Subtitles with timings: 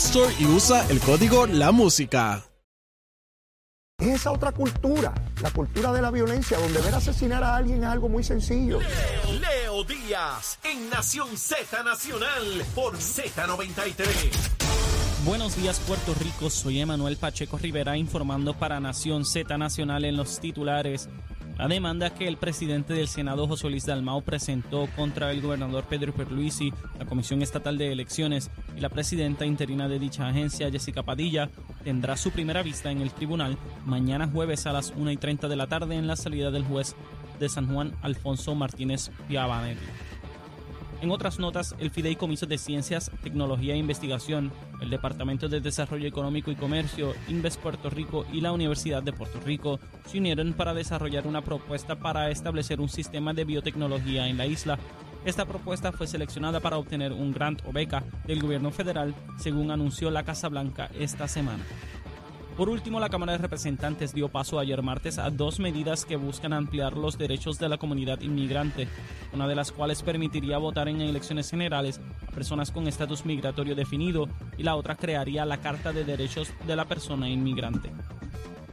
[0.00, 2.42] Store y usa el código La Música.
[3.98, 7.90] Es esa otra cultura, la cultura de la violencia, donde ver asesinar a alguien es
[7.90, 8.78] algo muy sencillo.
[8.80, 14.70] Leo Díaz en Nación Z Nacional por Z93.
[15.26, 20.40] Buenos días Puerto Rico, soy Emanuel Pacheco Rivera informando para Nación Z Nacional en los
[20.40, 21.10] titulares.
[21.60, 26.14] La demanda que el presidente del Senado, José Luis Dalmau, presentó contra el gobernador Pedro
[26.14, 31.50] Pierluisi, la Comisión Estatal de Elecciones y la presidenta interina de dicha agencia, Jessica Padilla,
[31.84, 35.56] tendrá su primera vista en el tribunal mañana jueves a las 1 y 30 de
[35.56, 36.96] la tarde en la salida del juez
[37.38, 39.80] de San Juan, Alfonso Martínez Piabanelli.
[41.00, 46.50] En otras notas, el Fideicomiso de Ciencias, Tecnología e Investigación, el Departamento de Desarrollo Económico
[46.50, 51.26] y Comercio, Inves Puerto Rico y la Universidad de Puerto Rico se unieron para desarrollar
[51.26, 54.78] una propuesta para establecer un sistema de biotecnología en la isla.
[55.24, 60.10] Esta propuesta fue seleccionada para obtener un grant o beca del gobierno federal, según anunció
[60.10, 61.64] la Casa Blanca esta semana.
[62.56, 66.52] Por último, la Cámara de Representantes dio paso ayer martes a dos medidas que buscan
[66.52, 68.86] ampliar los derechos de la comunidad inmigrante,
[69.32, 74.28] una de las cuales permitiría votar en elecciones generales a personas con estatus migratorio definido
[74.58, 77.90] y la otra crearía la Carta de Derechos de la Persona Inmigrante.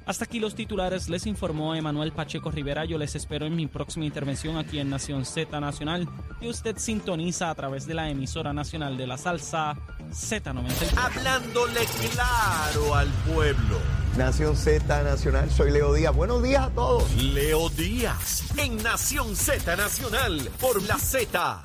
[0.05, 2.85] Hasta aquí los titulares, les informó Emanuel Pacheco Rivera.
[2.85, 6.07] Yo les espero en mi próxima intervención aquí en Nación Z Nacional,
[6.39, 9.75] y usted sintoniza a través de la emisora nacional de la salsa
[10.11, 10.97] Z93.
[10.97, 13.79] Hablándole claro al pueblo.
[14.17, 16.15] Nación Z Nacional, soy Leo Díaz.
[16.15, 17.11] Buenos días a todos.
[17.15, 21.63] Leo Díaz en Nación Z Nacional por la Z.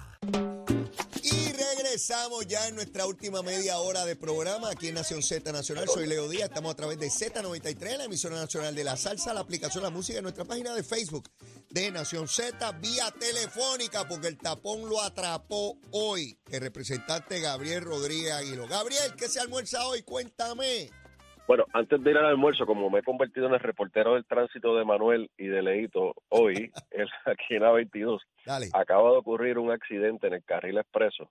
[1.22, 5.88] Y regresamos ya en nuestra última media hora de programa aquí en Nación Z Nacional.
[5.88, 9.40] Soy Leo Díaz, estamos a través de Z93, la emisora nacional de la salsa, la
[9.40, 11.30] aplicación La Música en nuestra página de Facebook
[11.72, 18.32] de Nación Z vía telefónica porque el tapón lo atrapó hoy el representante Gabriel Rodríguez
[18.32, 18.66] Aguilo.
[18.68, 20.02] Gabriel, ¿qué se almuerza hoy?
[20.02, 20.90] Cuéntame.
[21.48, 24.76] Bueno, antes de ir al almuerzo, como me he convertido en el reportero del tránsito
[24.76, 28.68] de Manuel y de Leito hoy, el, aquí en la 22, Dale.
[28.72, 31.30] acaba de ocurrir un accidente en el carril expreso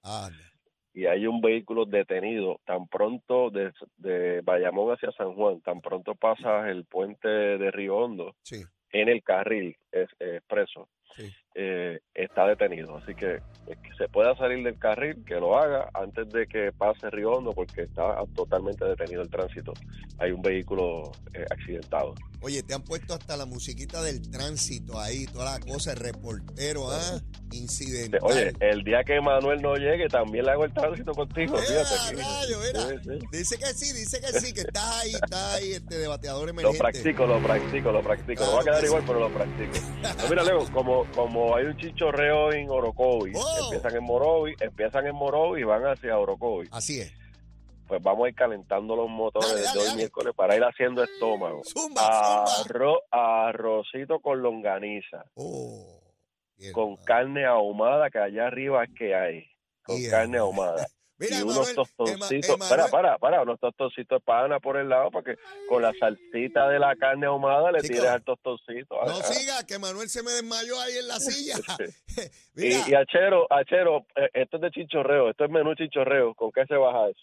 [0.93, 6.15] y hay un vehículo detenido tan pronto de, de Bayamón hacia San Juan, tan pronto
[6.15, 11.31] pasas el puente de Río Hondo Sí, en el carril eh, expreso, sí.
[11.55, 12.97] eh, está detenido.
[12.97, 13.41] Así que, eh,
[13.83, 17.51] que se pueda salir del carril, que lo haga antes de que pase Río Hondo,
[17.51, 19.73] porque está totalmente detenido el tránsito.
[20.19, 22.13] Hay un vehículo eh, accidentado.
[22.43, 26.89] Oye, te han puesto hasta la musiquita del tránsito ahí, toda la cosa, el reportero,
[26.89, 27.19] ¿ah?
[27.51, 28.19] Incidental.
[28.23, 31.55] Oye, el día que Manuel no llegue, también le hago el tránsito contigo.
[31.59, 32.19] ¡Eh, Fíjate.
[32.23, 32.81] a rayo, mira!
[32.81, 33.27] Sí, sí.
[33.37, 36.79] Dice que sí, dice que sí, que está ahí, está ahí, este debateador Lo emergente.
[36.79, 38.43] practico, lo practico, lo practico.
[38.43, 39.71] no va a Claro quedar que igual, pero lo practico.
[40.23, 43.63] No, mira, Leo, como, como hay un chichorreo en Orocovi, Oh.
[43.65, 46.67] empiezan en Morovi, empiezan en Morovi y van hacia Orocovi.
[46.71, 47.13] Así es.
[47.87, 49.97] Pues vamos a ir calentando los motores Dale, desde dale, hoy dale.
[49.97, 51.61] miércoles para ir haciendo estómago.
[51.65, 52.45] Zumba, zumba.
[52.45, 55.99] Arro- arrocito con longaniza, Oh.
[56.73, 56.99] con rico.
[57.05, 59.45] carne ahumada, que allá arriba es que hay,
[59.83, 60.11] con Yeah.
[60.11, 60.85] carne ahumada.
[61.21, 65.23] Mira, y unos tostoncitos, para, para, para, unos tostoncitos de pana por el lado para
[65.23, 65.37] que
[65.69, 68.95] con la salsita de la carne ahumada le Chico, tires al tostoncito.
[69.05, 71.55] No Ah, siga, que Manuel se me desmayó ahí en la silla.
[72.55, 76.33] Y, Mira, y Achero, Achero, eh, esto es de chichorreo, esto es menú chichorreo.
[76.35, 77.21] ¿Con qué se baja eso?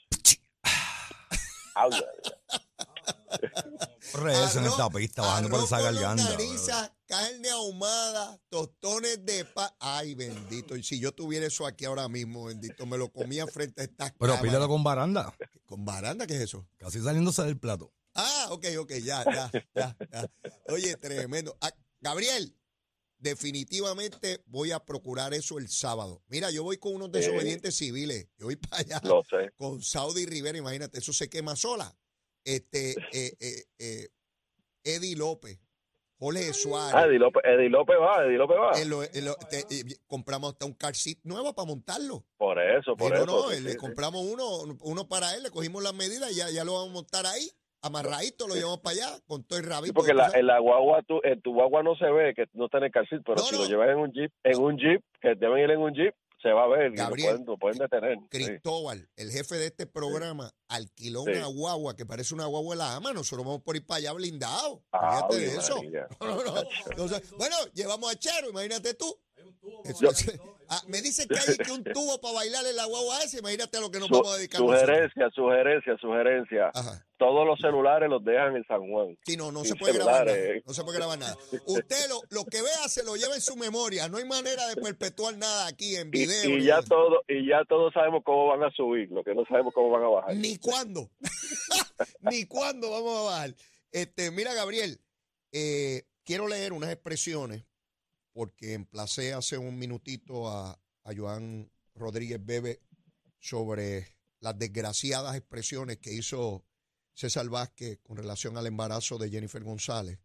[4.12, 6.22] Corre eso en esta pista, bajando por arroz esa garganta.
[6.30, 9.76] longaniza, carne ahumada, tostones de pa...
[9.80, 10.76] Ay, bendito.
[10.76, 14.12] Y si yo tuviera eso aquí ahora mismo, bendito, me lo comía frente a estas
[14.12, 14.42] Pero cámaras.
[14.42, 15.34] pídelo con baranda,
[15.66, 16.66] ¿Con baranda qué es eso?
[16.78, 17.92] casi saliéndose del plato.
[18.14, 20.30] Ah, ok, ok, ya, ya, ya, ya.
[20.68, 21.56] Oye, tremendo.
[21.60, 22.56] Ah, Gabriel,
[23.18, 26.22] definitivamente voy a procurar eso el sábado.
[26.28, 28.26] Mira, yo voy con unos desobedientes civiles.
[28.38, 29.52] Yo voy para allá Lo sé.
[29.56, 31.94] con Saudi Rivera, imagínate, eso se quema sola.
[32.52, 34.08] Este, eh, eh, eh,
[34.82, 35.60] Eddie López,
[36.18, 37.06] Jorge Ah, Suárez.
[37.06, 38.80] Eddie López, Eddie López va, Eddie López va.
[38.80, 42.24] eh, lo- eh, lo- te- eh, compramos hasta un car seat nuevo para montarlo.
[42.38, 43.26] Por eso, por Pero eso.
[43.26, 43.76] no, sí, eh, le sí, sí.
[43.76, 47.26] compramos uno, uno para él, le cogimos las medidas, ya, ya lo vamos a montar
[47.26, 47.50] ahí,
[47.82, 49.92] amarradito, lo llevamos para allá, con todo el Sí, rabito.
[49.94, 52.64] porque tú la, en la guagua, tu, en tu guagua no se ve que no
[52.64, 53.62] está en el calcit, pero No, si no.
[53.62, 56.50] lo llevas en un jeep, en un jeep, que deben ir en un jeep, se
[56.52, 58.16] va a ver y lo Gabriel, pueden, lo pueden detener.
[58.18, 58.28] sí.
[58.30, 61.30] Cristóbal, el jefe de este programa, alquiló Sí.
[61.32, 63.12] una guagua que parece una guagua de la ama.
[63.12, 64.80] Nosotros vamos por ir para allá blindados.
[64.92, 65.80] Ah, de eso.
[66.20, 66.62] No, no, no.
[66.90, 69.18] Entonces, bueno, llevamos a Charo, imagínate tú.
[70.00, 70.10] Yo-
[70.68, 73.38] ah, me dicen que hay que un tubo para bailar en la guagua esa.
[73.38, 74.60] Imagínate a lo que nos Su- vamos a dedicar.
[74.60, 76.70] sugerencia, sugerencia, sugerencia.
[76.74, 77.04] Ajá.
[77.18, 79.18] Todos los celulares los dejan en San Juan.
[79.26, 80.38] Sí, no, no Sin se puede grabar nada.
[80.64, 81.36] No se puede grabar nada.
[81.66, 84.08] Usted lo, lo que vea se lo lleva en su memoria.
[84.08, 86.48] No hay manera de perpetuar nada aquí en video.
[86.58, 89.74] y ya todo y ya todos sabemos cómo van a subir, lo que no sabemos
[89.74, 90.36] cómo van a bajar.
[90.36, 91.10] Ni cuándo.
[92.20, 93.54] Ni cuándo vamos a bajar.
[93.90, 95.00] Este, mira, Gabriel,
[95.52, 97.64] eh, quiero leer unas expresiones
[98.32, 100.72] porque emplacé hace un minutito a,
[101.04, 102.80] a Joan Rodríguez Bebe
[103.38, 106.64] sobre las desgraciadas expresiones que hizo
[107.14, 110.20] César Vázquez con relación al embarazo de Jennifer González.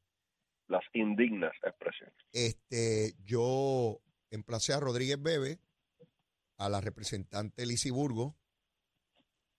[0.68, 2.16] Las indignas expresiones.
[2.32, 5.60] Este, yo emplacé a Rodríguez Bebe,
[6.58, 8.38] a la representante Lizy Burgo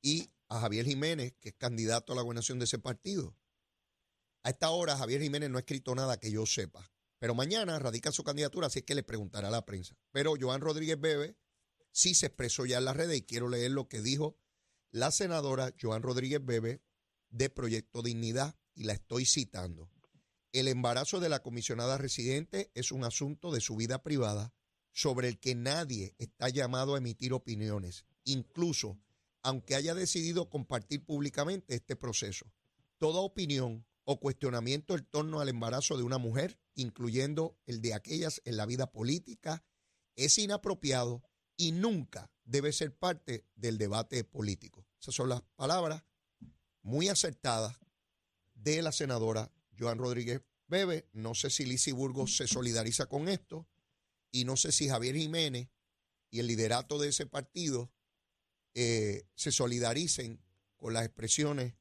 [0.00, 3.36] y a Javier Jiménez, que es candidato a la gobernación de ese partido.
[4.42, 6.88] A esta hora Javier Jiménez no ha escrito nada que yo sepa,
[7.24, 9.96] pero mañana radica su candidatura, así que le preguntará a la prensa.
[10.12, 11.38] Pero Joan Rodríguez Bebe
[11.90, 14.36] sí se expresó ya en las redes y quiero leer lo que dijo
[14.90, 16.82] la senadora Joan Rodríguez Bebe
[17.30, 19.88] de Proyecto Dignidad y la estoy citando.
[20.52, 24.52] El embarazo de la comisionada residente es un asunto de su vida privada
[24.92, 28.98] sobre el que nadie está llamado a emitir opiniones, incluso
[29.40, 32.52] aunque haya decidido compartir públicamente este proceso.
[32.98, 38.40] Toda opinión o cuestionamiento en torno al embarazo de una mujer, incluyendo el de aquellas
[38.44, 39.64] en la vida política,
[40.16, 41.22] es inapropiado
[41.56, 44.86] y nunca debe ser parte del debate político.
[45.00, 46.04] Esas son las palabras
[46.82, 47.78] muy acertadas
[48.54, 51.08] de la senadora Joan Rodríguez Bebe.
[51.12, 53.66] No sé si Lizy Burgos se solidariza con esto
[54.30, 55.68] y no sé si Javier Jiménez
[56.30, 57.92] y el liderato de ese partido
[58.74, 60.42] eh, se solidaricen
[60.76, 61.74] con las expresiones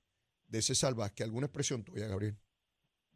[0.53, 1.25] de César Vázquez.
[1.25, 2.35] ¿Alguna expresión tuya, Gabriel?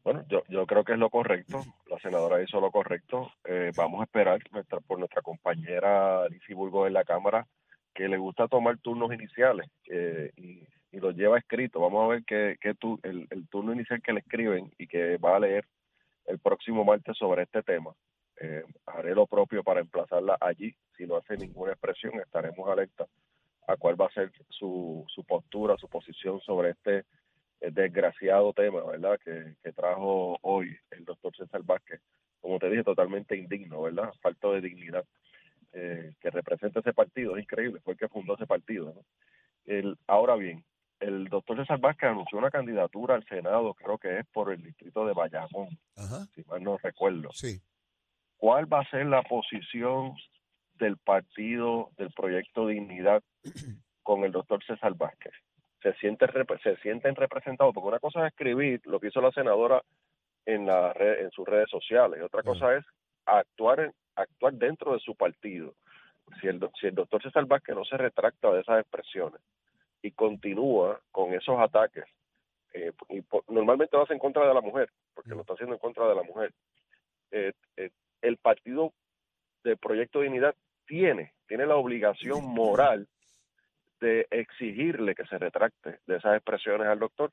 [0.04, 1.64] Bueno, yo, yo creo que es lo correcto.
[1.88, 3.32] La senadora hizo lo correcto.
[3.46, 7.46] Eh, vamos a esperar nuestra, por nuestra compañera Lizy Burgos en la Cámara,
[7.94, 11.80] que le gusta tomar turnos iniciales eh, y, y los lleva escrito.
[11.80, 15.18] Vamos a ver qué, qué tu- el, el turno inicial que le escriben y que
[15.18, 15.66] va a leer
[16.26, 17.92] el próximo martes sobre este tema.
[18.40, 20.74] Eh, haré lo propio para emplazarla allí.
[20.96, 23.06] Si no hace ninguna expresión, estaremos alerta
[23.68, 27.04] a cuál va a ser su, su postura, su posición sobre este
[27.62, 29.20] eh, desgraciado tema, ¿verdad?
[29.24, 32.02] Que, que trajo hoy el doctor César Vázquez.
[32.40, 34.14] Como te dije, totalmente indigno, ¿verdad?
[34.22, 35.06] Falta de dignidad
[35.74, 37.36] eh, que representa ese partido.
[37.36, 39.02] Es increíble, fue el que fundó ese partido, ¿no?
[39.66, 40.64] El, ahora bien,
[41.00, 45.06] el doctor César Vázquez anunció una candidatura al Senado, creo que es por el distrito
[45.06, 46.26] de Bayamón, Ajá.
[46.34, 47.30] si mal no recuerdo.
[47.34, 47.62] Sí.
[48.38, 50.16] ¿Cuál va a ser la posición
[50.76, 53.24] del partido del proyecto Dignidad
[54.04, 55.34] con el doctor César Vázquez?
[55.94, 59.32] Se, siente, rep- se sienten representados, porque una cosa es escribir lo que hizo la
[59.32, 59.82] senadora
[60.46, 62.86] en, la red- en sus redes sociales, y otra cosa es
[63.26, 65.74] actuar, en- actuar dentro de su partido.
[66.42, 69.40] Si el, si el doctor César Vázquez no se retracta de esas expresiones
[70.02, 72.06] y continúa con esos ataques,
[72.74, 75.80] eh, y normalmente lo hace en contra de la mujer, porque lo está haciendo en
[75.80, 76.52] contra de la mujer,
[77.32, 77.92] eh, eh,
[78.22, 78.92] el partido
[79.64, 80.54] del Proyecto Dignidad
[80.86, 83.08] tiene, tiene la obligación moral
[84.00, 87.32] de exigirle que se retracte de esas expresiones al doctor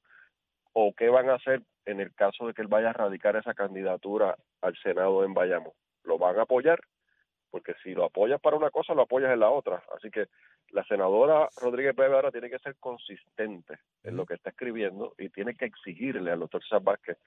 [0.72, 3.54] o qué van a hacer en el caso de que él vaya a radicar esa
[3.54, 5.72] candidatura al Senado en Bayamón.
[6.02, 6.80] ¿Lo van a apoyar?
[7.50, 9.82] Porque si lo apoyas para una cosa, lo apoyas en la otra.
[9.96, 10.26] Así que
[10.70, 15.28] la senadora Rodríguez Bebe ahora tiene que ser consistente en lo que está escribiendo y
[15.28, 17.18] tiene que exigirle al doctor César Vázquez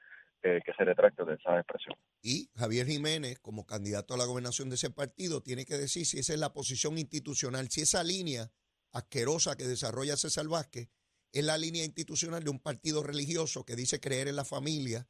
[0.44, 2.00] eh, que se retracte de esas expresiones.
[2.22, 6.20] Y Javier Jiménez, como candidato a la gobernación de ese partido, tiene que decir si
[6.20, 8.50] esa es la posición institucional, si esa línea
[8.92, 10.90] asquerosa que desarrolla César Vázquez
[11.32, 15.08] es la línea institucional de un partido religioso que dice creer en la familia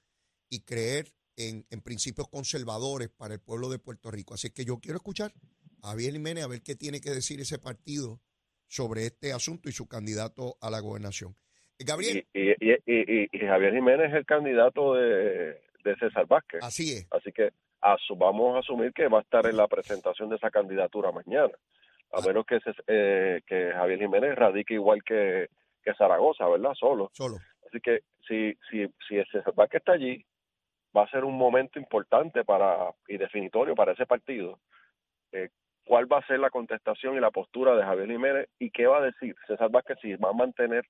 [0.49, 4.33] y creer en, en principios conservadores para el pueblo de Puerto Rico.
[4.33, 5.31] Así que yo quiero escuchar
[5.83, 8.19] a Javier Jiménez a ver qué tiene que decir ese partido
[8.67, 11.35] sobre este asunto y su candidato a la gobernación.
[11.79, 16.63] Gabriel, Y, y, y, Javier Jiménez es el candidato de, de César Vázquez.
[16.63, 17.07] así es.
[17.11, 17.51] Así que
[18.17, 21.53] vamos a asumir que va a estar en la presentación de esa candidatura mañana.
[22.11, 25.47] A menos que, se- eh, que Javier Jiménez radique igual que,
[25.83, 26.73] que Zaragoza, ¿verdad?
[26.73, 27.09] Solo.
[27.13, 27.35] Solo.
[27.67, 30.23] Así que si, si, si César Vázquez está allí,
[30.95, 34.59] va a ser un momento importante para y definitorio para ese partido.
[35.33, 35.49] Eh,
[35.85, 38.97] ¿Cuál va a ser la contestación y la postura de Javier Jiménez y qué va
[38.99, 40.85] a decir César Vázquez si va a mantener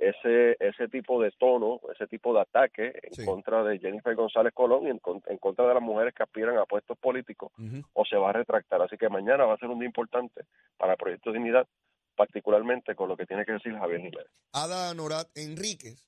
[0.00, 3.24] ese ese tipo de tono, ese tipo de ataque en Sí.
[3.24, 6.64] contra de Jennifer González Colón y en, en contra de las mujeres que aspiran a
[6.64, 7.52] puestos políticos
[7.92, 8.80] o se va a retractar.
[8.82, 10.46] Así que mañana va a ser un día importante
[10.78, 11.68] para el Proyecto Dignidad,
[12.16, 14.26] particularmente con lo que tiene que decir Javier Jiménez.
[14.52, 16.06] Ada Norat Enríquez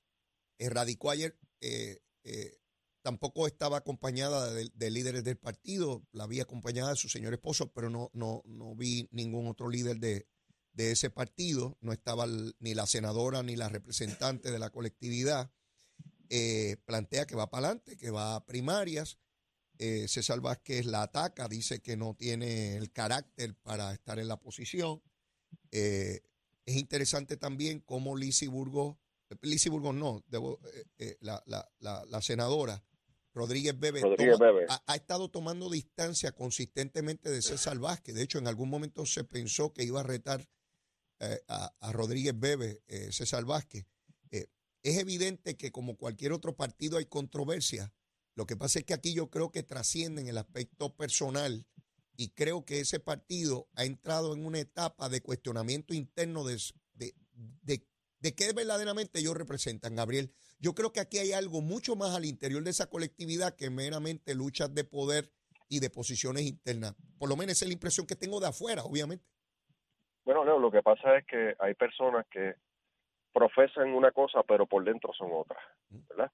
[0.57, 2.57] eh, radicó ayer, eh, eh,
[3.01, 7.71] tampoco estaba acompañada de, de líderes del partido, la vi acompañada de su señor esposo,
[7.73, 10.25] pero no, no, no vi ningún otro líder de,
[10.73, 12.25] de ese partido, no estaba
[12.59, 15.51] ni la senadora ni la representante de la colectividad.
[16.29, 19.19] Eh, plantea que va para adelante, que va a primarias.
[19.77, 24.37] Eh, César Vázquez la ataca, dice que no tiene el carácter para estar en la
[24.39, 25.01] posición.
[25.71, 26.21] Eh,
[26.65, 28.97] es interesante también cómo Lizzie Burgos,
[29.41, 30.59] Lizzie Burgos no, debo,
[31.19, 32.83] la, la, la, la senadora
[33.33, 34.65] Rodríguez Bebe, Rodríguez toma- Bebe.
[34.69, 38.13] Ha, ha estado tomando distancia consistentemente de César Vázquez.
[38.15, 40.47] De hecho, en algún momento se pensó que iba a retar
[41.19, 43.85] eh, a, Rodríguez Bebe, eh, César Vázquez.
[44.31, 44.47] Eh,
[44.81, 47.93] es evidente que como cualquier otro partido hay controversia.
[48.35, 51.65] Lo que pasa es que aquí yo creo que trascienden el aspecto personal
[52.15, 56.59] y creo que ese partido ha entrado en una etapa de cuestionamiento interno de,
[56.93, 57.15] de,
[57.61, 57.87] de,
[58.19, 60.33] de qué verdaderamente ellos representan, Gabriel.
[60.59, 64.33] Yo creo que aquí hay algo mucho más al interior de esa colectividad que meramente
[64.35, 65.31] luchas de poder
[65.69, 66.95] y de posiciones internas.
[67.17, 69.25] Por lo menos esa es la impresión que tengo de afuera, obviamente.
[70.25, 72.55] Bueno, Leo, lo que pasa es que hay personas que
[73.33, 75.61] profesan una cosa, pero por dentro son otras,
[76.09, 76.31] ¿verdad?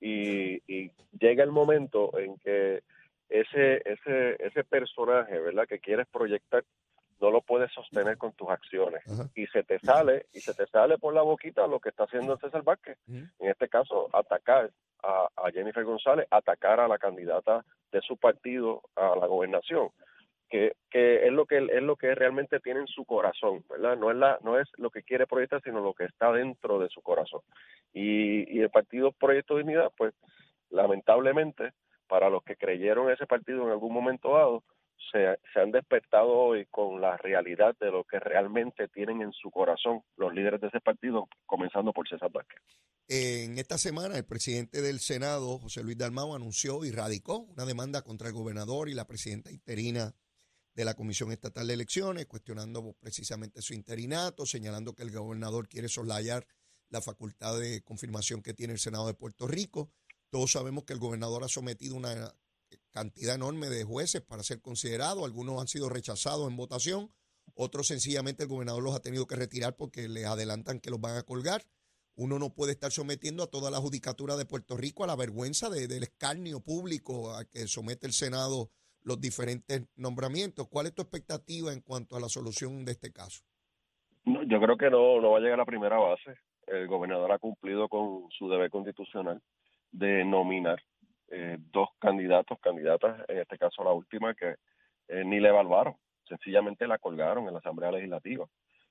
[0.00, 2.82] Y, y llega el momento en que
[3.28, 5.66] ese, ese, ese personaje, ¿verdad?
[5.66, 6.62] Que quieres proyectar,
[7.20, 9.02] no lo puedes sostener con tus acciones.
[9.10, 9.30] Ajá.
[9.34, 12.36] Y se te sale, y se te sale por la boquita lo que está haciendo
[12.36, 12.98] César Vázquez.
[13.08, 14.70] En este caso, atacar
[15.02, 19.90] a, a Jennifer González, atacar a la candidata de su partido a la gobernación
[20.90, 23.96] que, es lo que es lo que realmente tiene en su corazón, ¿verdad?
[23.96, 26.88] No es la no es lo que quiere proyectar, sino lo que está dentro de
[26.88, 27.40] su corazón.
[27.92, 30.14] Y, y el partido Proyecto Dignidad, pues
[30.70, 31.72] lamentablemente
[32.06, 34.62] para los que creyeron ese partido en algún momento dado,
[35.10, 39.50] se, se han despertado hoy con la realidad de lo que realmente tienen en su
[39.50, 42.60] corazón los líderes de ese partido, comenzando por César Vázquez.
[43.08, 48.02] En esta semana, el presidente del Senado, José Luis Dalmau, anunció y radicó una demanda
[48.02, 50.14] contra el gobernador y la presidenta interina
[50.74, 55.88] de la Comisión Estatal de Elecciones, cuestionando precisamente su interinato, señalando que el gobernador quiere
[55.88, 56.46] soslayar
[56.88, 59.90] la facultad de confirmación que tiene el Senado de Puerto Rico.
[60.30, 62.34] Todos sabemos que el gobernador ha sometido una
[62.90, 67.10] cantidad enorme de jueces para ser considerado, algunos han sido rechazados en votación,
[67.54, 71.16] otros sencillamente el gobernador los ha tenido que retirar porque les adelantan que los van
[71.16, 71.66] a colgar.
[72.16, 75.68] Uno no puede estar sometiendo a toda la judicatura de Puerto Rico a la vergüenza
[75.68, 78.70] de- del escarnio público a que somete el Senado
[79.04, 80.68] los diferentes nombramientos.
[80.68, 83.44] ¿Cuál es tu expectativa en cuanto a la solución de este caso?
[84.24, 86.36] Yo creo que no, no va a llegar a la primera base.
[86.66, 89.40] El gobernador ha cumplido con su deber constitucional
[89.92, 90.82] de nominar
[91.30, 94.56] eh, dos candidatos, candidatas, en este caso la última, que
[95.08, 95.94] eh, ni le evaluaron,
[96.26, 98.46] sencillamente la colgaron en la Asamblea Legislativa.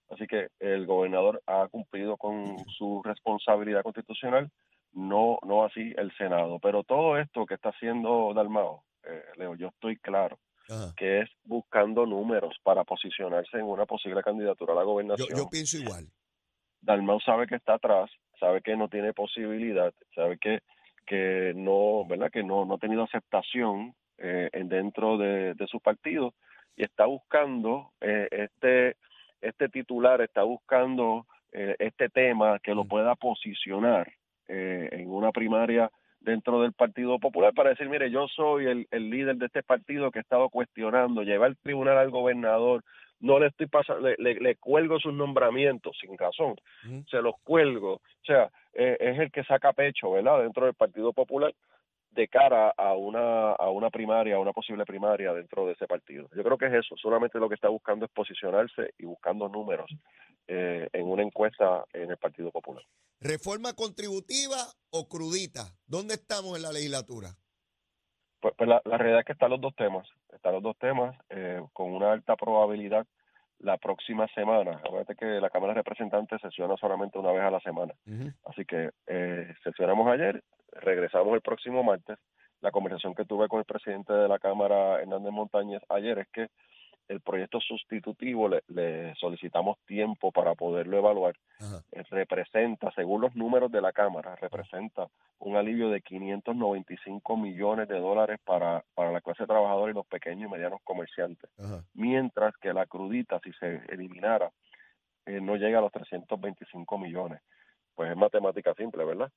[0.09, 4.51] Así que el gobernador ha cumplido con su responsabilidad constitucional,
[4.91, 6.59] no, no así el Senado.
[6.59, 10.93] Pero todo esto que está haciendo Dalmao, eh, Leo, yo estoy claro Ajá.
[10.95, 15.27] que es buscando números para posicionarse en una posible candidatura a la gobernación.
[15.37, 16.07] yo pienso igual.
[16.81, 20.61] Dalmau sabe que está atrás, sabe que no tiene posibilidad, sabe que
[21.05, 22.31] que no, ¿verdad?
[22.31, 26.33] Que no no ha tenido aceptación eh, en dentro de, de su partido
[26.77, 28.95] y está buscando eh, este
[29.41, 32.87] este titular, está buscando eh, este tema que lo Mm.
[32.87, 34.13] pueda posicionar
[34.47, 35.91] eh, en una primaria
[36.23, 40.11] dentro del Partido Popular para decir, mire, yo soy el, el líder de este partido
[40.11, 42.83] que he estado cuestionando, llevar al tribunal al gobernador,
[43.19, 46.55] no le estoy pasando, le, le, le cuelgo sus nombramientos sin razón,
[47.09, 50.41] se los cuelgo, o sea, eh, es el que saca pecho, ¿verdad?
[50.41, 51.53] Dentro del Partido Popular
[52.13, 56.29] de cara a una a una primaria, a una posible primaria dentro de ese partido.
[56.35, 59.89] Yo creo que es eso, solamente lo que está buscando es posicionarse y buscando números
[60.47, 62.83] eh, en una encuesta en el Partido Popular.
[63.19, 64.57] ¿Reforma contributiva
[64.91, 65.61] o crudita?
[65.87, 67.29] ¿Dónde estamos en la legislatura?
[68.41, 71.15] Pues, pues la, la realidad es que están los dos temas, están los dos temas
[71.29, 73.07] eh, con una alta probabilidad
[73.59, 74.81] la próxima semana.
[74.83, 77.93] Acuérdate que la Cámara de Representantes sesiona solamente una vez a la semana.
[78.43, 80.43] Así que eh, sesionamos ayer,
[80.75, 82.17] regresamos el próximo martes.
[82.61, 86.47] La conversación que tuve con el presidente de la Cámara, Hernández Montañez, ayer es que
[87.09, 91.35] el proyecto sustitutivo le, le solicitamos tiempo para poderlo evaluar.
[91.59, 91.83] Ajá.
[91.91, 95.07] Eh, representa, según los números de la Cámara, representa
[95.39, 100.49] un alivio de 595 millones de dólares para, para la clase trabajadora y los pequeños
[100.49, 101.83] y medianos comerciantes Ajá.
[101.93, 104.49] mientras que la crudita, si se eliminara,
[105.25, 107.41] eh, no llega a los 325 millones.
[107.95, 109.31] pues es matemática simple, ¿verdad?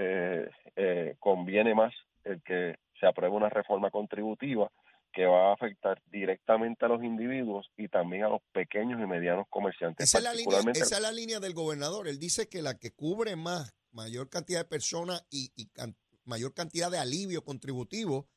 [0.00, 4.70] Eh, eh, conviene más el que se apruebe una reforma contributiva
[5.12, 9.46] que va a afectar directamente a los individuos y también a los pequeños y medianos
[9.50, 10.04] comerciantes.
[10.06, 12.06] Esa es, la línea, esa es la línea del gobernador.
[12.06, 16.54] Él dice que la que cubre más, mayor cantidad de personas y, y can- mayor
[16.54, 18.28] cantidad de alivio contributivo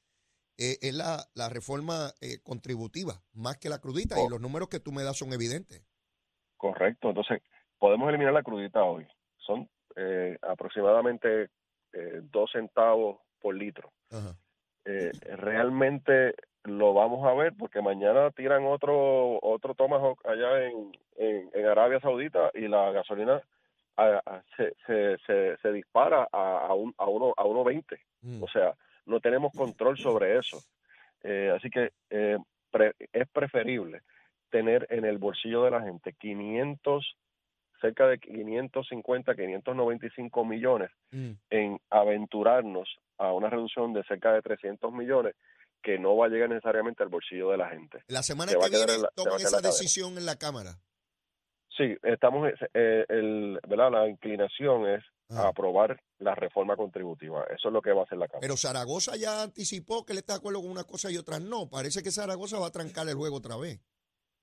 [0.58, 4.16] eh, es la, la reforma eh, contributiva, más que la crudita.
[4.20, 5.84] Y los números que tú me das son evidentes.
[6.58, 7.44] Correcto, entonces
[7.78, 9.06] podemos eliminar la crudita hoy.
[9.46, 9.70] Son
[10.52, 11.50] aproximadamente
[11.94, 13.92] eh, dos centavos por litro.
[14.12, 14.36] Ajá.
[14.86, 21.50] Eh, realmente lo vamos a ver porque mañana tiran otro otro Tomahawk allá en, en,
[21.54, 23.42] en Arabia Saudita y la gasolina
[23.98, 27.84] a- a- se, se, se, se dispara a, a, un, a, uno, a 1.20.
[28.22, 28.44] Mm.
[28.44, 28.74] O sea,
[29.06, 30.58] no tenemos control sobre eso.
[31.24, 31.92] Eh, así que
[32.72, 34.02] pre- es preferible
[34.50, 37.16] tener en el bolsillo de la gente 500,
[37.82, 41.32] cerca de 550, 595 millones Mm.
[41.50, 45.36] en aventurarnos a una reducción de cerca de 300 millones
[45.84, 48.04] que no va a llegar necesariamente al bolsillo de la gente.
[48.08, 50.76] La semana Se que viene en la- toman esa la decisión en la Cámara.
[51.76, 53.92] Sí, estamos, eh, el, ¿verdad?
[53.92, 55.46] La inclinación es Ajá.
[55.46, 57.46] a aprobar la reforma contributiva.
[57.46, 58.42] Eso es lo que va a hacer la Cámara.
[58.42, 61.70] Pero Zaragoza ya anticipó que él está de acuerdo con una cosa y otras no.
[61.70, 63.80] Parece que Zaragoza va a trancar el juego otra vez.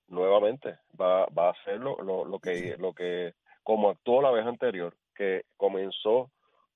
[0.08, 4.46] Nuevamente va, va a hacer lo, lo, lo que lo que como actuó la vez
[4.46, 6.30] anterior que comenzó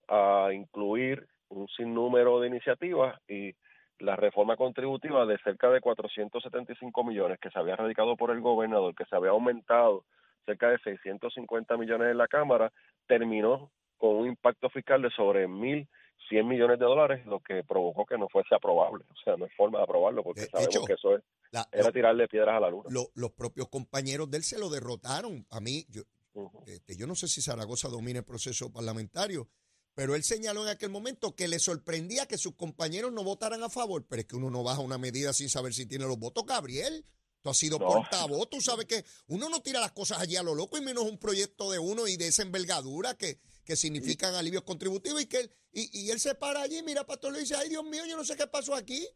[0.09, 3.55] a incluir un sinnúmero de iniciativas y
[3.99, 8.95] la reforma contributiva de cerca de 475 millones que se había radicado por el gobernador,
[8.95, 10.05] que se había aumentado
[10.45, 12.73] cerca de 650 millones en la Cámara,
[13.07, 15.47] terminó con un impacto fiscal de sobre
[16.31, 19.05] 1.100 millones de dólares, lo que provocó que no fuese aprobable.
[19.11, 21.69] O sea, no hay forma de aprobarlo porque De sabemos hecho, que eso es, La-
[21.73, 22.89] era lo- tirarle piedras a la luna.
[22.91, 25.47] lo- los propios compañeros de él se lo derrotaron.
[25.51, 26.03] A mí, yo,
[26.67, 29.49] este, yo no sé si Zaragoza domina el proceso parlamentario,
[29.95, 33.69] pero él señaló en aquel momento que le sorprendía que sus compañeros no votaran a
[33.69, 34.07] favor.
[34.09, 37.05] Pero es que uno no baja una medida sin saber si tiene los votos, Gabriel.
[37.43, 37.87] Tú has sido No.
[37.89, 41.03] portavoz, tú sabes que uno no tira las cosas allí a lo loco y menos
[41.05, 45.41] un proyecto de uno y de esa envergadura que, que significan alivios contributivos y que
[45.41, 48.17] él, y, y él se para allí, mira, Pastor, le dice, ay Dios mío, yo
[48.17, 49.07] no sé qué pasó aquí.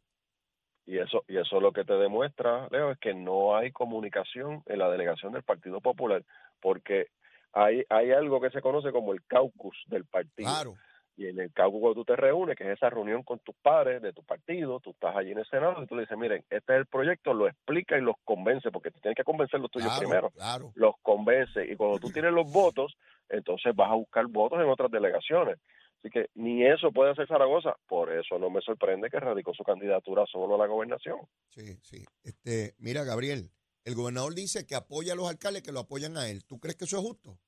[0.86, 4.78] Y eso, y eso lo que te demuestra, Leo, es que no hay comunicación en
[4.78, 6.24] la delegación del Partido Popular,
[6.60, 7.08] porque
[7.52, 10.48] hay, hay algo que se conoce como el caucus del partido.
[10.48, 10.76] Claro.
[11.18, 14.02] Y en el caucus cuando tú te reúnes, que es esa reunión con tus padres
[14.02, 16.74] de tu partido, tú estás allí en el Senado y tú le dices, miren, este
[16.74, 19.88] es el proyecto, lo explica y los convence, porque tú tienes que convencer los tuyos
[19.88, 20.30] Claro, primero.
[20.30, 20.72] claro.
[20.74, 22.96] Los convence y cuando tú tienes los votos,
[23.30, 25.58] entonces vas a buscar votos en otras delegaciones.
[26.00, 27.74] Así que ni eso puede hacer Zaragoza.
[27.88, 31.20] Por eso no me sorprende que radicó su candidatura solo a la gobernación.
[31.48, 32.04] Sí, sí.
[32.22, 33.50] Este, mira, Gabriel,
[33.84, 36.44] el gobernador dice que apoya a los alcaldes que lo apoyan a él.
[36.44, 37.38] ¿Tú crees que eso es justo?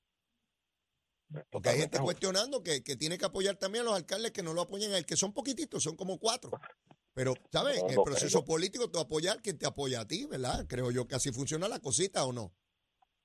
[1.50, 4.54] Porque hay gente cuestionando que, que tiene que apoyar también a los alcaldes que no
[4.54, 6.50] lo apoyan a él, que son poquititos, son como cuatro.
[7.14, 7.78] Pero, ¿sabes?
[7.82, 10.64] En el proceso político, tú apoyas al quien te apoya a ti, ¿verdad?
[10.68, 12.52] Creo yo que así funciona la cosita, ¿o no?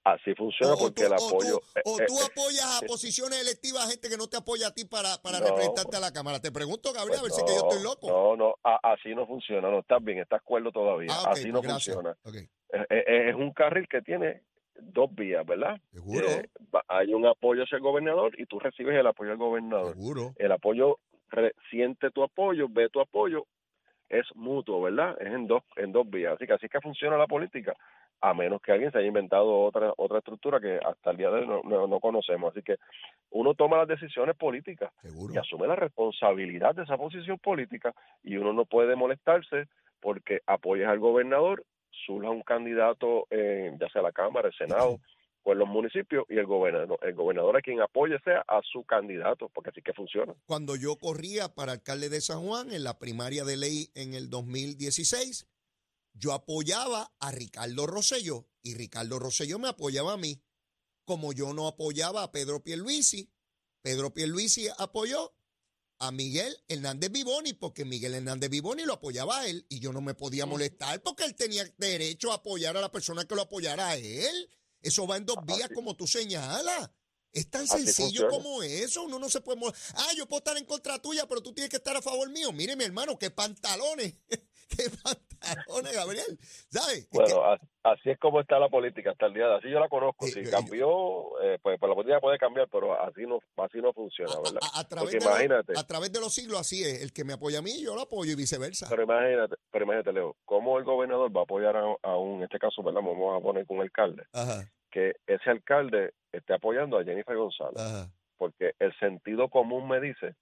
[0.03, 1.61] Así funciona O- porque tú- el o tú- apoyo...
[1.75, 4.67] eh, O eh, tú eh, apoyas a posiciones electivas a gente que no te apoya
[4.67, 5.45] a ti para, para No.
[5.47, 6.41] representarte a la Cámara.
[6.41, 8.09] Te pregunto, Gabriel, pues a ver si que yo estoy loco.
[8.09, 9.69] No, no, así no funciona.
[9.71, 11.07] No, estás bien, estás cuerdo todavía.
[11.09, 11.95] Ah, así pues no gracias.
[11.95, 12.17] funciona.
[12.23, 14.43] Ok, Es, es- es un carril que tiene
[14.79, 15.79] dos vías, ¿verdad?
[15.91, 16.49] Seguro, Eh,
[16.88, 19.93] hay un apoyo hacia el gobernador y tú recibes el apoyo del gobernador.
[19.93, 20.33] seguro.
[20.38, 20.97] el apoyo
[21.29, 23.45] re- siente tu apoyo, ve tu apoyo,
[24.09, 25.15] es mutuo, ¿verdad?
[25.19, 26.33] Es en dos en dos vías.
[26.36, 27.75] Así que así es que funciona la política,
[28.21, 31.39] a menos que alguien se haya inventado otra otra estructura que hasta el día de
[31.41, 32.51] hoy no, no, no conocemos.
[32.51, 32.77] Así que
[33.31, 35.33] uno toma las decisiones políticas Seguro.
[35.33, 39.65] y asume la responsabilidad de esa posición política y uno no puede molestarse
[39.99, 41.63] porque apoyas al gobernador,
[42.06, 44.99] surja un candidato, eh, ya sea la Cámara, el Senado
[45.43, 48.84] o en los municipios y el gobernador, el gobernador a quien apoye sea a su
[48.84, 50.34] candidato, porque así que funciona.
[50.45, 54.29] Cuando yo corría para alcalde de San Juan en la primaria de ley en el
[54.29, 55.47] 2016,
[56.13, 60.41] yo apoyaba a Ricardo Rosselló y Ricardo Rosselló me apoyaba a mí.
[61.06, 63.29] Como yo no apoyaba a Pedro Pierluisi,
[63.82, 65.34] Pedro Pierluisi apoyó
[65.99, 70.01] a Miguel Hernández Vivoni porque Miguel Hernández Vivoni lo apoyaba a él y yo no
[70.01, 73.89] me podía molestar porque él tenía derecho a apoyar a la persona que lo apoyara
[73.89, 74.49] a él.
[74.82, 76.89] Eso va en dos vías Así- como tú señalas.
[77.32, 78.29] Es tan Así sencillo funciona.
[78.29, 79.03] como eso.
[79.03, 79.58] Uno no se puede.
[79.60, 82.29] mo- Ah, yo puedo estar en contra tuya, pero tú tienes que estar a favor
[82.29, 82.51] mío.
[82.51, 84.13] Mire, mi hermano, qué pantalones.
[84.78, 86.38] qué pantalones, Gabriel.
[86.69, 86.97] ¿Sabes?
[86.99, 87.41] Es que- Bueno,
[87.84, 89.60] así es como está la política hasta el día de hoy.
[89.60, 90.26] Así yo la conozco.
[90.26, 93.80] Sí, Si yo- cambió, eh, pues, pues la política puede cambiar, pero así no así
[93.80, 94.60] no funciona, ¿verdad?
[94.73, 97.02] a- a través Porque de imagínate, a través de los siglos, así es.
[97.02, 98.88] El que me apoya a mí, yo lo apoyo y viceversa.
[98.89, 102.43] pero imagínate, pero imagínate, Leo, cómo el gobernador va a apoyar a, a un, en
[102.43, 103.02] este caso, ¿verdad?
[103.04, 107.80] Vamos a poner con un alcalde, Ajá, que ese alcalde esté apoyando a Jennifer González.
[107.80, 108.10] ajá.
[108.38, 110.36] porque el sentido común me dice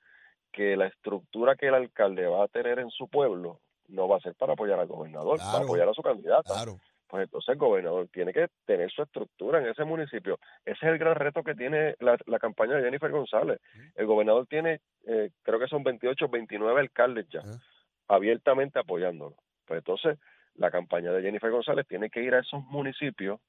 [0.52, 3.60] que la estructura que el alcalde va a tener en su pueblo
[3.92, 6.54] no va a ser para apoyar al gobernador, para apoyar a su candidata.
[6.54, 6.78] Claro.
[7.08, 10.40] Pues entonces el gobernador tiene que tener su estructura en ese municipio.
[10.64, 13.60] Ese es el gran reto que tiene la, la campaña de Jennifer González.
[13.96, 17.60] El gobernador tiene, eh, creo que son 28, 29 alcaldes ya, Ajá.
[18.08, 19.36] abiertamente apoyándolo.
[19.66, 20.20] Pues entonces
[20.56, 23.42] la campaña de Jennifer González tiene que ir a esos municipios,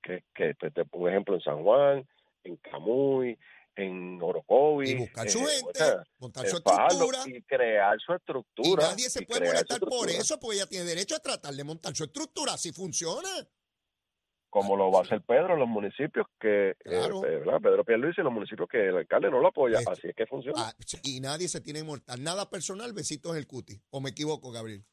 [0.00, 2.06] que, que pues, te pongo ejemplo en San Juan,
[2.44, 3.36] en Camuy,
[3.78, 4.90] en Orocovi.
[4.90, 7.18] Y buscar su eh, gente, o sea, montar su estructura.
[7.26, 8.88] y crear su Y estructura.
[8.90, 11.64] nadie se y puede su molestar por eso, porque ella tiene derecho a tratar de
[11.64, 12.54] montar su estructura.
[12.54, 13.28] Así funciona.
[14.50, 17.22] como lo va a hacer Pedro en los municipios que, eh, Claro.
[17.24, 17.42] eh.
[17.62, 20.56] Pedro Pierluisi en los municipios que el alcalde no lo apoya, así es que funciona.
[20.68, 22.18] Ah, y nadie se tiene que molestar.
[22.18, 23.78] Nada personal, besitos en el cuti.
[23.90, 24.84] ¿O me equivoco, Gabriel?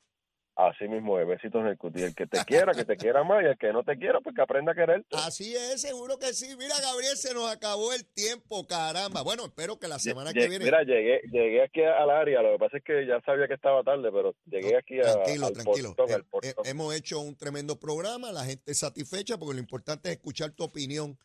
[0.57, 2.01] Así mismo es, besitos en el cuti.
[2.01, 4.33] El que te quiera, que te quiera más, y el que no te quiera, pues
[4.33, 5.07] que aprenda a quererte.
[5.17, 6.55] Así es, seguro que sí.
[6.57, 9.21] Mira, Gabriel, se nos acabó el tiempo, caramba.
[9.21, 10.63] Bueno, espero que la semana Lle- que viene.
[10.63, 13.83] Mira, llegué, llegué aquí al área, lo que pasa es que ya sabía que estaba
[13.83, 15.93] tarde, pero llegué aquí a, Tranquilo, al tranquilo.
[15.95, 16.65] portón, al Eh, portón.
[16.65, 20.51] eh, hemos hecho un tremendo programa, la gente es satisfecha porque lo importante es escuchar
[20.51, 21.17] tu opinión.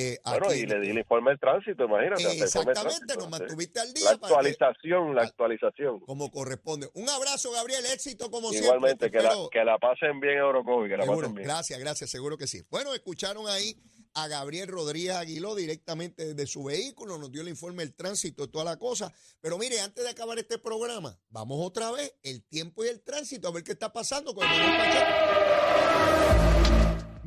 [0.00, 0.58] Eh, bueno, aquí.
[0.60, 2.22] y le di el informe del tránsito, imagínate.
[2.42, 4.04] Exactamente, nos mantuviste al día.
[4.12, 6.00] La para que- actualización, la Al- actualización.
[6.00, 6.88] como corresponde.
[6.94, 8.68] Un abrazo, Gabriel, éxito como siempre.
[8.68, 11.20] Igualmente, Te que la, espero- que la pasen bien Eurocovi, que la Seguro.
[11.22, 11.48] pasen bien.
[11.48, 12.62] Gracias, gracias, seguro que sí.
[12.70, 13.76] Bueno, escucharon ahí
[14.14, 18.48] a Gabriel Rodríguez Aguiló directamente desde su vehículo, nos dio el informe del tránsito y
[18.48, 19.12] toda la cosa.
[19.40, 23.48] Pero mire, antes de acabar este programa, vamos otra vez, el tiempo y el tránsito,
[23.48, 24.58] a ver qué está pasando con el.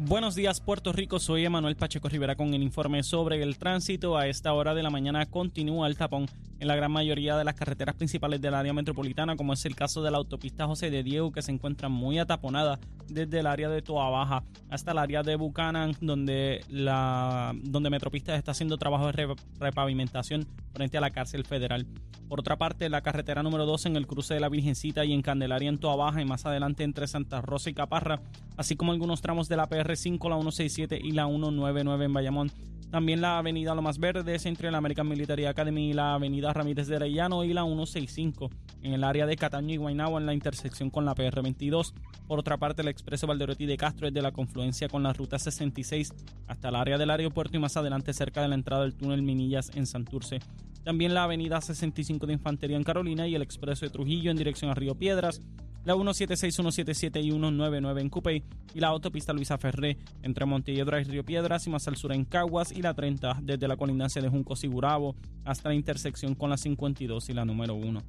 [0.04, 1.20] Buenos días, Puerto Rico.
[1.20, 4.18] Soy Emanuel Pacheco Rivera con el informe sobre el tránsito.
[4.18, 6.26] A esta hora de la mañana continúa el tapón
[6.60, 10.02] en la gran mayoría de las carreteras principales del área metropolitana, como es el caso
[10.02, 13.82] de la autopista José de Diego, que se encuentra muy ataponada desde el área de
[13.84, 19.12] Toa Baja hasta el área de Buchanan, donde la donde Metropista está haciendo trabajo de
[19.12, 21.86] re- repavimentación frente a la cárcel federal.
[22.28, 25.22] Por otra parte, la carretera número 2 en el cruce de la Virgencita y en
[25.22, 28.22] Candelaria en Toa Baja y más adelante entre Santa Rosa y Caparra,
[28.56, 32.52] así como algunos tramos de la PR5, la 167 y la 199 en Bayamón.
[32.92, 36.98] También la avenida Lomas Verdes entre la American Military Academy y la avenida Ramírez de
[36.98, 38.50] Arellano y la 165
[38.82, 41.94] en el área de Cataño y Guaynabo en la intersección con la PR22.
[42.28, 45.40] Por otra parte, el expreso Valderotti de Castro es de la confluencia con la ruta
[45.40, 46.14] 66
[46.48, 49.72] hasta el área del aeropuerto y más adelante cerca de la entrada del túnel Minillas
[49.74, 50.40] en Santurce.
[50.84, 54.70] También la avenida 65 de Infantería en Carolina y el expreso de Trujillo en dirección
[54.70, 55.42] a Río Piedras,
[55.84, 61.04] la 176, 177 y 199 en Cupey y la autopista Luisa Ferré entre Montelledra y
[61.04, 64.30] Río Piedras y más al sur en Caguas y la 30 desde la colindancia de
[64.30, 68.02] Juncos y Gurabo hasta la intersección con la 52 y la número 1.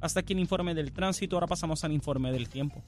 [0.00, 2.82] Hasta aquí el informe del tránsito, ahora pasamos al informe del tiempo.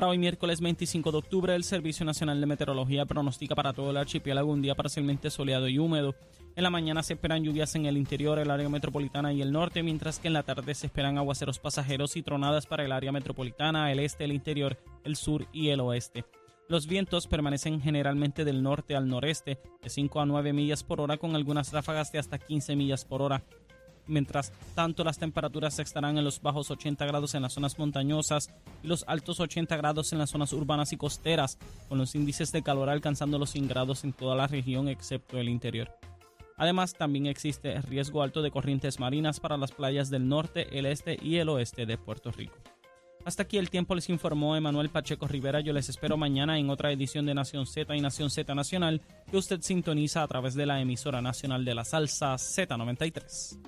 [0.00, 3.98] Para hoy miércoles 25 de octubre, el Servicio Nacional de Meteorología pronostica para todo el
[3.98, 6.14] archipiélago un día parcialmente soleado y húmedo.
[6.56, 9.82] En la mañana se esperan lluvias en el interior, el área metropolitana y el norte,
[9.82, 13.92] mientras que en la tarde se esperan aguaceros pasajeros y tronadas para el área metropolitana,
[13.92, 16.24] el este, el interior, el sur y el oeste.
[16.66, 21.18] Los vientos permanecen generalmente del norte al noreste, de 5 a 9 millas por hora,
[21.18, 23.44] con algunas ráfagas de hasta 15 millas por hora.
[24.06, 28.50] Mientras tanto, las temperaturas estarán en los bajos 80 grados en las zonas montañosas
[28.82, 31.58] y los altos 80 grados en las zonas urbanas y costeras,
[31.88, 35.48] con los índices de calor alcanzando los 100 grados en toda la región excepto el
[35.48, 35.90] interior.
[36.56, 41.18] Además, también existe riesgo alto de corrientes marinas para las playas del norte, el este
[41.22, 42.56] y el oeste de Puerto Rico.
[43.24, 45.60] Hasta aquí el tiempo les informó Emanuel Pacheco Rivera.
[45.60, 49.36] Yo les espero mañana en otra edición de Nación Z y Nación Z Nacional que
[49.36, 53.58] usted sintoniza a través de la emisora nacional de la salsa Z93.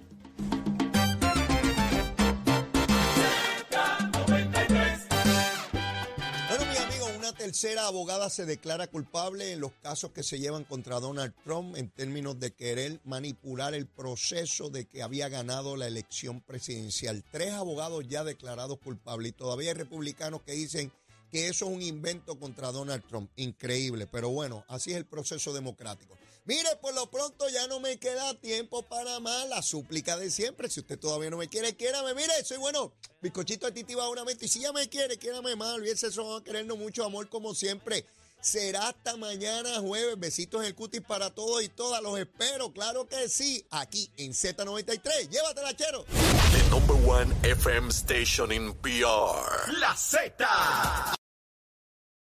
[7.32, 11.90] Tercera abogada se declara culpable en los casos que se llevan contra Donald Trump en
[11.90, 17.24] términos de querer manipular el proceso de que había ganado la elección presidencial.
[17.30, 20.92] Tres abogados ya declarados culpables y todavía hay republicanos que dicen
[21.30, 23.30] que eso es un invento contra Donald Trump.
[23.36, 26.16] Increíble, pero bueno, así es el proceso democrático.
[26.44, 29.48] Mire, por lo pronto ya no me queda tiempo para más.
[29.48, 30.68] La súplica de siempre.
[30.68, 32.14] Si usted todavía no me quiere, quiérame.
[32.14, 32.92] Mire, soy bueno.
[33.20, 34.46] Bizcochito de Titi Bauramente.
[34.46, 35.74] Y si ya me quiere, quiérame más.
[35.74, 36.24] Olvídese eso.
[36.24, 38.04] Vamos a querernos mucho amor como siempre.
[38.40, 40.18] Será hasta mañana jueves.
[40.18, 42.02] Besitos en el cutis para todos y todas.
[42.02, 43.64] Los espero, claro que sí.
[43.70, 45.28] Aquí en Z93.
[45.30, 46.04] Llévatela, chero.
[46.06, 49.78] The number one FM station in PR.
[49.78, 51.14] La Z.